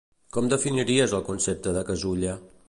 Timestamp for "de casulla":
1.77-2.35